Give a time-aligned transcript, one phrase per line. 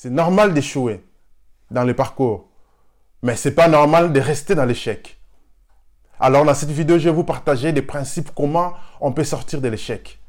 [0.00, 1.04] C'est normal d'échouer
[1.72, 2.46] dans le parcours,
[3.24, 5.20] mais c'est pas normal de rester dans l'échec.
[6.20, 9.66] Alors dans cette vidéo, je vais vous partager des principes comment on peut sortir de
[9.66, 10.20] l'échec.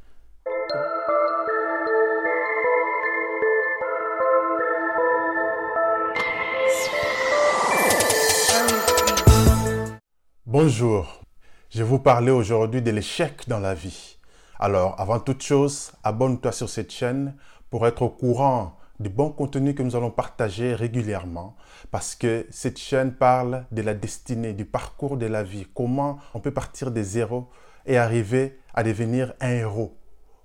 [10.48, 11.22] Bonjour,
[11.70, 14.18] je vais vous parler aujourd'hui de l'échec dans la vie.
[14.58, 17.36] Alors, avant toute chose, abonne-toi sur cette chaîne
[17.70, 21.56] pour être au courant du bons contenus que nous allons partager régulièrement
[21.92, 26.40] parce que cette chaîne parle de la destinée, du parcours de la vie, comment on
[26.40, 27.50] peut partir des zéros
[27.86, 29.98] et arriver à devenir un héros,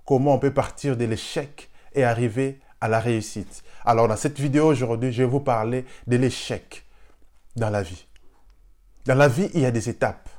[0.05, 3.63] comment on peut partir de l'échec et arriver à la réussite?
[3.83, 6.85] Alors dans cette vidéo aujourd'hui, je vais vous parler de l'échec
[7.55, 8.07] dans la vie.
[9.05, 10.29] Dans la vie, il y a des étapes.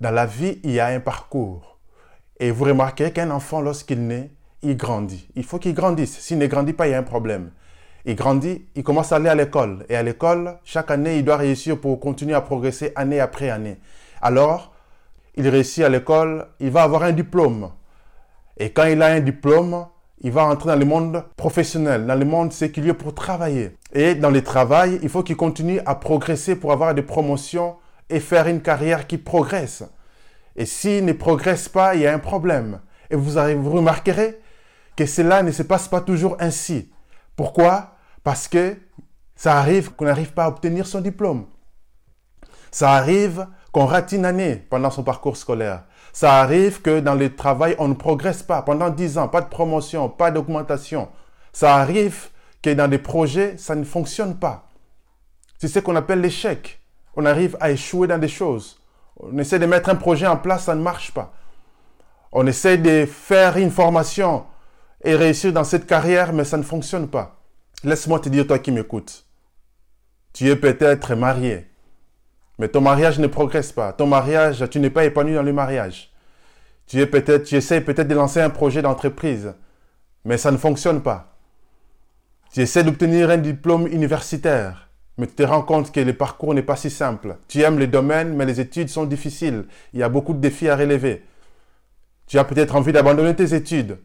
[0.00, 1.78] Dans la vie, il y a un parcours.
[2.38, 4.30] Et vous remarquez qu'un enfant, lorsqu'il naît,
[4.62, 5.28] il grandit.
[5.36, 6.18] Il faut qu'il grandisse.
[6.18, 7.50] S'il ne grandit pas, il y a un problème.
[8.04, 9.84] Il grandit, il commence à aller à l'école.
[9.88, 13.78] Et à l'école, chaque année, il doit réussir pour continuer à progresser année après année.
[14.22, 14.72] Alors,
[15.34, 17.70] il réussit à l'école, il va avoir un diplôme.
[18.56, 19.86] Et quand il a un diplôme,
[20.22, 23.76] il va entrer dans le monde professionnel, dans le monde séculier pour travailler.
[23.92, 27.76] Et dans le travail, il faut qu'il continue à progresser pour avoir des promotions
[28.08, 29.82] et faire une carrière qui progresse.
[30.54, 32.80] Et s'il ne progresse pas, il y a un problème.
[33.10, 34.40] Et vous, vous remarquerez
[34.96, 36.90] que cela ne se passe pas toujours ainsi.
[37.36, 37.96] Pourquoi?
[38.24, 38.76] Parce que
[39.36, 41.46] ça arrive qu'on n'arrive pas à obtenir son diplôme.
[42.70, 45.84] Ça arrive qu'on rate une année pendant son parcours scolaire.
[46.12, 49.48] Ça arrive que dans le travail, on ne progresse pas pendant 10 ans, pas de
[49.48, 51.10] promotion, pas d'augmentation.
[51.52, 52.30] Ça arrive
[52.62, 54.70] que dans des projets, ça ne fonctionne pas.
[55.58, 56.80] C'est ce qu'on appelle l'échec.
[57.16, 58.80] On arrive à échouer dans des choses.
[59.20, 61.32] On essaie de mettre un projet en place, ça ne marche pas.
[62.32, 64.44] On essaie de faire une formation
[65.06, 67.40] et réussir dans cette carrière, mais ça ne fonctionne pas.
[67.84, 69.24] Laisse-moi te dire, toi qui m'écoutes,
[70.32, 71.66] tu es peut-être marié,
[72.58, 73.92] mais ton mariage ne progresse pas.
[73.92, 76.12] Ton mariage, tu n'es pas épanoui dans le mariage.
[76.86, 79.54] Tu es peut-être, tu essaies peut-être de lancer un projet d'entreprise,
[80.24, 81.36] mais ça ne fonctionne pas.
[82.52, 86.62] Tu essaies d'obtenir un diplôme universitaire, mais tu te rends compte que le parcours n'est
[86.62, 87.36] pas si simple.
[87.48, 89.66] Tu aimes les domaines, mais les études sont difficiles.
[89.92, 91.24] Il y a beaucoup de défis à relever.
[92.26, 93.98] Tu as peut-être envie d'abandonner tes études,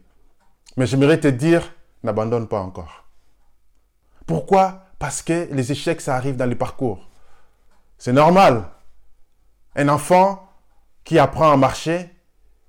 [0.76, 3.04] mais j'aimerais te dire, n'abandonne pas encore.
[4.26, 4.86] Pourquoi?
[4.98, 7.08] Parce que les échecs, ça arrive dans le parcours.
[7.98, 8.64] C'est normal.
[9.76, 10.48] Un enfant
[11.04, 12.10] qui apprend à marcher,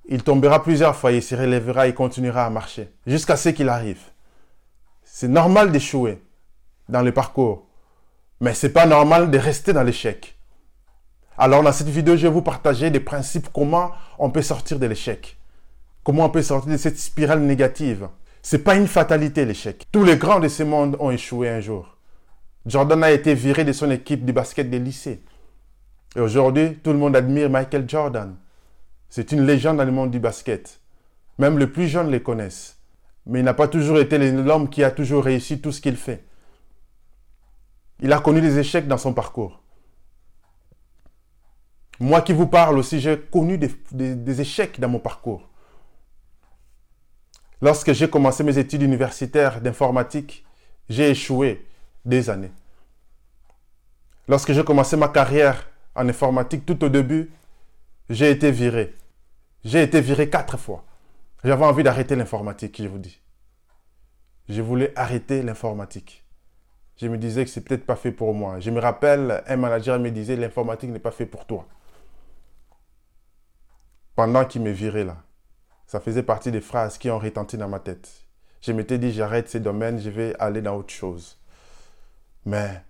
[0.06, 4.02] il tombera plusieurs fois, il se relèvera, il continuera à marcher, jusqu'à ce qu'il arrive.
[5.03, 6.22] C'est normal d'échouer
[6.90, 7.68] dans le parcours.
[8.41, 10.38] Mais ce n'est pas normal de rester dans l'échec.
[11.38, 14.85] Alors dans cette vidéo, je vais vous partager des principes comment on peut sortir de
[14.85, 15.38] l'échec.
[16.03, 18.09] Comment on peut sortir de cette spirale négative?
[18.41, 19.88] Ce n'est pas une fatalité l'échec.
[19.91, 21.97] Tous les grands de ce monde ont échoué un jour.
[22.66, 25.22] Jordan a été viré de son équipe de basket des lycées.
[26.16, 28.36] Et aujourd'hui, tout le monde admire Michael Jordan.
[29.09, 30.81] C'est une légende dans le monde du basket.
[31.40, 32.78] Même les plus jeunes les connaissent.
[33.25, 36.25] Mais il n'a pas toujours été l'homme qui a toujours réussi tout ce qu'il fait.
[38.02, 39.62] Il a connu des échecs dans son parcours.
[42.00, 45.50] Moi qui vous parle aussi, j'ai connu des, échecs dans mon parcours.
[47.63, 50.46] Lorsque j'ai commencé mes études universitaires d'informatique,
[50.90, 51.66] j'ai échoué
[52.06, 52.51] des années.
[54.28, 57.31] Lorsque j'ai commencé ma carrière en informatique tout au début,
[58.09, 58.94] j'ai été viré.
[59.63, 60.84] J'ai été viré quatre fois.
[61.44, 63.19] J'avais envie d'arrêter l'informatique, je vous dis.
[64.47, 66.23] Je voulais arrêter l'informatique
[66.97, 68.59] je me disais que c'est peut-être pas fait pour moi.
[68.59, 71.66] Je me rappelle, un manager me disait l'informatique n'est pas fait pour toi.
[74.16, 75.18] Pendant qu'il me virait là,
[75.93, 78.09] ça faisait partie des phrases qui ont retenti dans ma tête.
[78.61, 81.37] Je m'étais dit j'arrête ces domaines, je vais aller dans autre chose.
[82.45, 82.81] Mais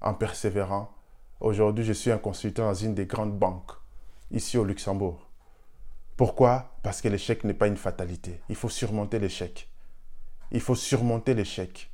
[0.00, 0.94] en persévérant,
[1.40, 3.72] aujourd'hui je suis un consultant dans une des grandes banques
[4.30, 5.28] ici au Luxembourg.
[6.16, 6.76] Pourquoi?
[6.84, 8.40] Parce que l'échec n'est pas une fatalité.
[8.48, 9.68] Il faut surmonter l'échec.
[10.52, 11.90] Il faut surmonter l'échec.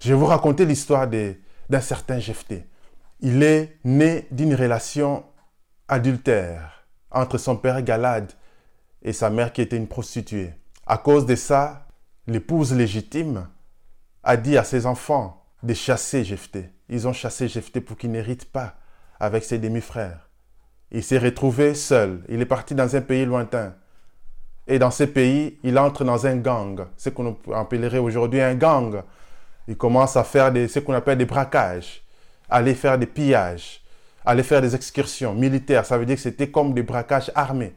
[0.00, 2.66] Je vais vous raconter l'histoire d'un certain Jephthé.
[3.20, 5.24] Il est né d'une relation
[5.88, 8.30] adultère entre son père Galad
[9.04, 10.52] et sa mère qui était une prostituée.
[10.86, 11.86] À cause de ça,
[12.26, 13.48] l'épouse légitime
[14.22, 16.70] a dit à ses enfants de chasser Jephthé.
[16.88, 18.74] Ils ont chassé Jephthé pour qu'il n'hérite pas
[19.20, 20.28] avec ses demi-frères.
[20.90, 22.22] Il s'est retrouvé seul.
[22.28, 23.74] Il est parti dans un pays lointain.
[24.66, 29.02] Et dans ce pays, il entre dans un gang, ce qu'on appellerait aujourd'hui un gang
[29.66, 32.02] il commence à faire ce qu'on appelle des braquages,
[32.50, 33.82] aller faire des pillages,
[34.24, 35.86] aller faire des excursions militaires.
[35.86, 37.74] Ça veut dire que c'était comme des braquages armés.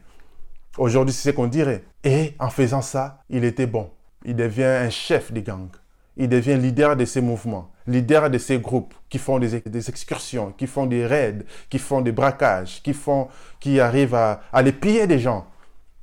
[0.77, 1.83] Aujourd'hui, c'est ce qu'on dirait.
[2.03, 3.89] Et en faisant ça, il était bon.
[4.25, 5.75] Il devient un chef des gangs.
[6.15, 9.55] il devient leader de ces mouvements, leader de ces groupes qui font des,
[9.89, 13.27] excursions, qui font des raids, qui font des braquages, qui, font,
[13.59, 15.45] qui arrivent à, à les piller des gens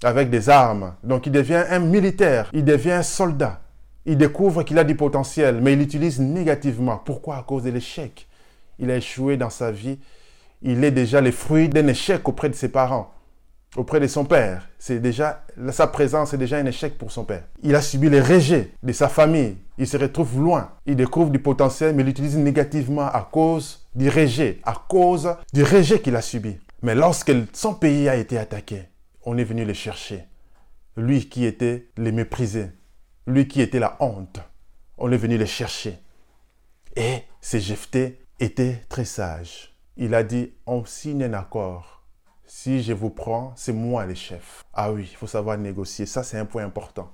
[0.02, 0.94] avec des armes.
[1.02, 3.60] Donc il devient un militaire, il devient un soldat.
[4.06, 7.00] Il découvre qu'il a du potentiel, mais il l'utilise négativement.
[7.04, 7.36] Pourquoi?
[7.36, 8.28] À cause de l'échec.
[8.78, 9.98] Il a échoué dans sa vie.
[10.62, 13.14] Il est déjà le fruit d'un échec auprès de ses parents
[13.76, 14.68] auprès de son père.
[14.78, 17.44] C'est déjà, sa présence est déjà un échec pour son père.
[17.62, 19.56] Il a subi les rejets de sa famille.
[19.78, 20.70] Il se retrouve loin.
[20.86, 25.62] Il découvre du potentiel, mais il l'utilise négativement à cause du rejet, à cause du
[25.62, 26.56] rejet qu'il a subi.
[26.82, 28.82] Mais lorsque son pays a été attaqué,
[29.24, 30.24] on est venu le chercher.
[30.96, 32.70] Lui qui était le méprisé,
[33.26, 34.40] lui qui était la honte,
[34.98, 35.98] on est venu le chercher.
[36.94, 37.56] Et ce
[38.38, 39.74] était très sage.
[39.96, 41.93] Il a dit, on signe un accord
[42.46, 44.64] si je vous prends, c'est moi le chef.
[44.72, 46.06] Ah oui, il faut savoir négocier.
[46.06, 47.10] Ça, c'est un point important.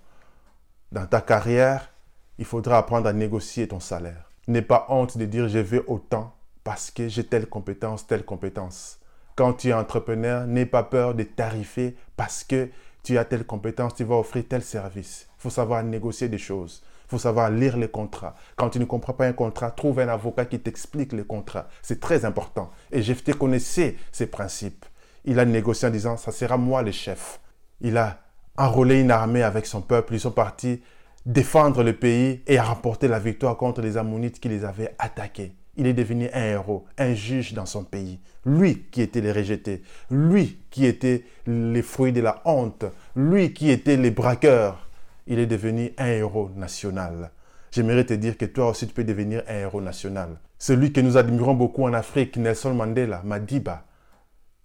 [0.90, 1.92] Dans ta carrière,
[2.38, 4.30] il faudra apprendre à négocier ton salaire.
[4.48, 6.34] N'aie pas honte de dire je veux autant
[6.64, 8.98] parce que j'ai telle compétence, telle compétence.
[9.36, 12.68] Quand tu es entrepreneur, n'aie pas peur de tarifer parce que
[13.02, 15.28] tu as telle compétence, tu vas offrir tel service.
[15.38, 16.82] Il faut savoir négocier des choses.
[17.06, 18.34] Il faut savoir lire les contrats.
[18.56, 21.68] Quand tu ne comprends pas un contrat, trouve un avocat qui t'explique les contrats.
[21.82, 22.70] C'est très important.
[22.90, 24.84] Et je te connaissais ces principes
[25.24, 27.40] il a négocié en disant, ça sera moi le chef.
[27.80, 28.20] Il a
[28.56, 30.14] enrôlé une armée avec son peuple.
[30.14, 30.82] Ils sont partis
[31.26, 35.52] défendre le pays et remporter la victoire contre les Ammonites qui les avaient attaqués.
[35.76, 38.20] Il est devenu un héros, un juge dans son pays.
[38.44, 42.84] Lui qui était les rejetés, lui qui était les fruits de la honte,
[43.14, 44.88] lui qui était les braqueurs.
[45.26, 47.30] Il est devenu un héros national.
[47.70, 50.40] J'aimerais te dire que toi aussi tu peux devenir un héros national.
[50.58, 53.84] Celui que nous admirons beaucoup en Afrique, Nelson Mandela, Madiba,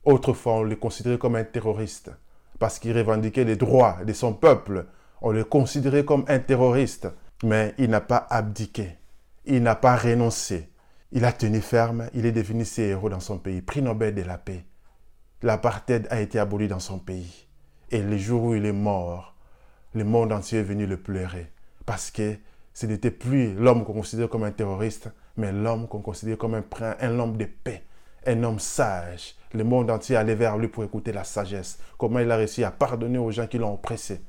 [0.05, 2.11] Autrefois, on le considérait comme un terroriste
[2.59, 4.85] parce qu'il revendiquait les droits de son peuple.
[5.21, 7.07] On le considérait comme un terroriste.
[7.43, 8.97] Mais il n'a pas abdiqué.
[9.45, 10.69] Il n'a pas renoncé.
[11.11, 12.07] Il a tenu ferme.
[12.13, 13.61] Il est devenu ses héros dans son pays.
[13.61, 14.65] Prix Nobel de la paix.
[15.41, 17.47] L'apartheid a été aboli dans son pays.
[17.91, 19.35] Et le jour où il est mort,
[19.93, 21.51] le monde entier est venu le pleurer.
[21.85, 22.35] Parce que
[22.73, 26.63] ce n'était plus l'homme qu'on considérait comme un terroriste, mais l'homme qu'on considérait comme un,
[26.99, 27.83] un homme de paix
[28.25, 29.35] un homme sage.
[29.53, 31.79] Le monde entier allait vers lui pour écouter la sagesse.
[31.97, 34.21] Comment il a réussi à pardonner aux gens qui l'ont oppressé.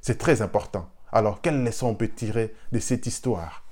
[0.00, 0.88] C'est très important.
[1.10, 3.64] Alors, quelle leçon on peut tirer de cette histoire?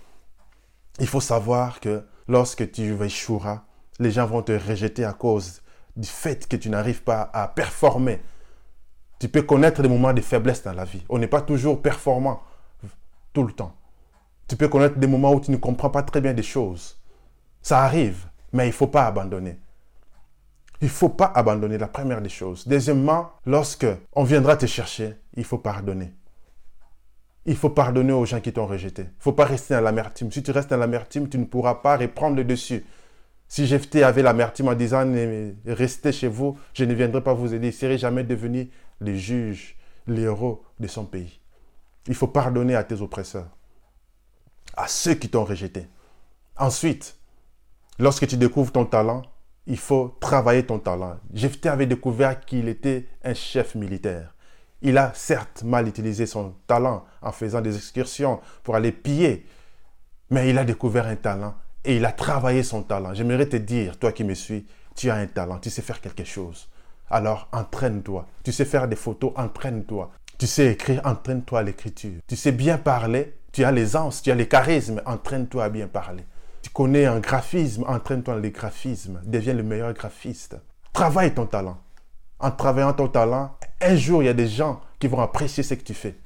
[0.98, 3.64] Il faut savoir que lorsque tu échoueras,
[3.98, 5.62] les gens vont te rejeter à cause
[5.96, 8.20] du fait que tu n'arrives pas à performer.
[9.18, 11.04] Tu peux connaître des moments de faiblesse dans la vie.
[11.08, 12.42] On n'est pas toujours performant
[13.32, 13.74] tout le temps.
[14.48, 17.00] Tu peux connaître des moments où tu ne comprends pas très bien des choses.
[17.62, 19.58] Ça arrive, mais il ne faut pas abandonner.
[20.80, 22.66] Il ne faut pas abandonner la première des choses.
[22.68, 26.12] Deuxièmement, lorsque on viendra te chercher, il faut pardonner.
[27.46, 29.02] Il faut pardonner aux gens qui t'ont rejeté.
[29.02, 30.32] Il ne faut pas rester dans l'amertume.
[30.32, 32.84] Si tu restes dans l'amertume, tu ne pourras pas reprendre le dessus.
[33.48, 35.06] Si Jephthé avait l'amertume en disant
[35.64, 39.14] restez chez vous, je ne viendrai pas vous aider, il ne serait jamais devenu le
[39.14, 39.76] juge,
[40.08, 41.40] l'héros de son pays.
[42.08, 43.48] Il faut pardonner à tes oppresseurs,
[44.76, 45.86] à ceux qui t'ont rejeté.
[46.56, 47.16] Ensuite,
[47.98, 49.22] lorsque tu découvres ton talent,
[49.66, 51.16] il faut travailler ton talent.
[51.34, 54.34] Jephthé avait découvert qu'il était un chef militaire.
[54.82, 59.46] Il a certes mal utilisé son talent en faisant des excursions pour aller piller,
[60.30, 61.54] mais il a découvert un talent
[61.84, 63.14] et il a travaillé son talent.
[63.14, 66.24] J'aimerais te dire, toi qui me suis, tu as un talent, tu sais faire quelque
[66.24, 66.68] chose.
[67.10, 68.26] Alors entraîne-toi.
[68.44, 70.10] Tu sais faire des photos, entraîne-toi.
[70.38, 72.20] Tu sais écrire, entraîne-toi à l'écriture.
[72.26, 76.24] Tu sais bien parler, tu as l'aisance, tu as les charismes, entraîne-toi à bien parler.
[76.76, 80.58] Connais un graphisme, entraîne-toi dans les graphismes, deviens le meilleur graphiste.
[80.92, 81.78] Travaille ton talent.
[82.38, 85.72] En travaillant ton talent, un jour, il y a des gens qui vont apprécier ce
[85.72, 86.16] que tu fais.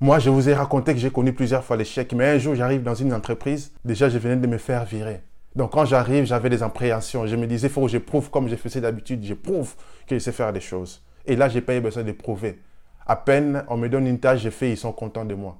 [0.00, 2.82] Moi, je vous ai raconté que j'ai connu plusieurs fois l'échec, mais un jour, j'arrive
[2.82, 5.20] dans une entreprise, déjà, je venais de me faire virer.
[5.54, 7.26] Donc, quand j'arrive, j'avais des appréhensions.
[7.26, 9.74] Je me disais, il faut que je prouve comme je faisais d'habitude, je prouve
[10.06, 11.04] que je sais faire des choses.
[11.26, 12.62] Et là, j'ai pas eu besoin de prouver.
[13.06, 15.58] À peine on me donne une tâche, j'ai fait, ils sont contents de moi.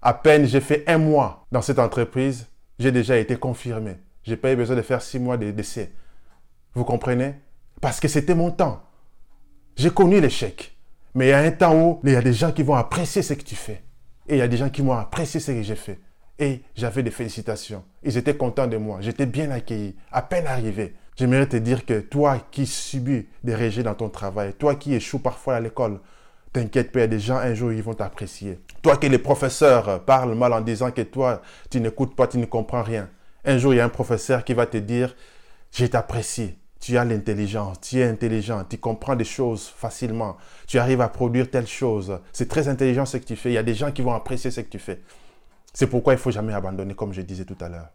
[0.00, 2.46] À peine j'ai fait un mois dans cette entreprise,
[2.80, 3.98] j'ai déjà été confirmé.
[4.24, 5.92] Je n'ai pas eu besoin de faire six mois de décès.
[6.74, 7.34] Vous comprenez?
[7.80, 8.82] Parce que c'était mon temps.
[9.76, 10.76] J'ai connu l'échec.
[11.14, 13.20] Mais il y a un temps où il y a des gens qui vont apprécier
[13.20, 13.82] ce que tu fais.
[14.28, 16.00] Et il y a des gens qui vont apprécier ce que j'ai fait.
[16.38, 17.84] Et j'avais des félicitations.
[18.02, 18.98] Ils étaient contents de moi.
[19.02, 19.94] J'étais bien accueilli.
[20.10, 20.94] À peine arrivé.
[21.16, 25.18] J'aimerais te dire que toi qui subis des rejets dans ton travail, toi qui échoues
[25.18, 26.00] parfois à l'école,
[26.52, 28.58] T'inquiète il y a des gens, un jour, ils vont t'apprécier.
[28.82, 32.46] Toi que les professeurs parlent mal en disant que toi, tu n'écoutes pas, tu ne
[32.46, 33.08] comprends rien.
[33.44, 35.14] Un jour, il y a un professeur qui va te dire,
[35.70, 36.56] je t'apprécie.
[36.80, 41.50] Tu as l'intelligence, tu es intelligent, tu comprends des choses facilement, tu arrives à produire
[41.50, 42.18] telle chose.
[42.32, 43.50] C'est très intelligent ce que tu fais.
[43.50, 45.02] Il y a des gens qui vont apprécier ce que tu fais.
[45.74, 47.90] C'est pourquoi il faut jamais abandonner, comme je disais tout à l'heure.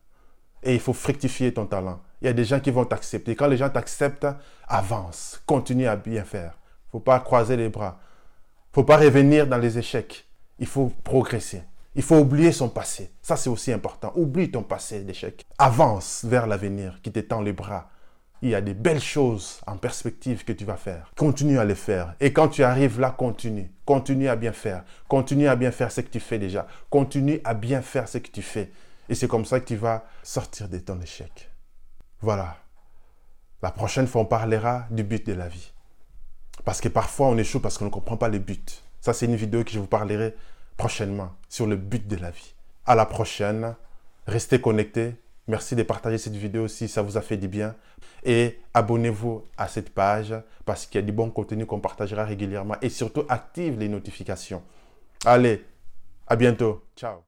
[0.61, 1.99] Et il faut fructifier ton talent.
[2.21, 3.35] Il y a des gens qui vont t'accepter.
[3.35, 4.27] Quand les gens t'acceptent,
[4.67, 6.53] avance, continue à bien faire.
[6.91, 7.99] Faut pas croiser les bras.
[8.75, 10.25] Faut pas revenir dans les échecs.
[10.59, 11.63] Il faut progresser.
[11.95, 13.09] Il faut oublier son passé.
[13.21, 14.11] Ça, c'est aussi important.
[14.17, 15.45] Oublie ton passé d'échec.
[15.57, 17.89] Avance vers l'avenir qui t'étend les bras.
[18.41, 21.09] Il y a des belles choses en perspective que tu vas faire.
[21.15, 22.15] Continue à les faire.
[22.19, 23.71] Et quand tu arrives là, continue.
[23.85, 24.83] Continue à bien faire.
[25.07, 26.67] Continue à bien faire ce que tu fais déjà.
[26.89, 28.73] Continue à bien faire ce que tu fais.
[29.07, 31.49] Et c'est comme ça que tu vas sortir de ton échec.
[32.19, 32.57] Voilà.
[33.61, 35.71] La prochaine fois, on parlera du but de la vie.
[36.63, 38.83] Parce que parfois, on échoue parce qu'on ne comprend pas le but.
[39.01, 40.35] Ça, c'est une vidéo que je vous parlerai
[40.77, 42.53] prochainement sur le but de la vie.
[42.85, 43.75] À la prochaine.
[44.27, 45.15] Restez connectés.
[45.47, 47.75] Merci de partager cette vidéo si ça vous a fait du bien.
[48.23, 50.33] Et abonnez-vous à cette page
[50.65, 52.75] parce qu'il y a du bon contenu qu'on partagera régulièrement.
[52.81, 54.63] Et surtout, active les notifications.
[55.23, 55.63] Allez,
[56.27, 56.83] à bientôt.
[56.95, 57.19] Ciao.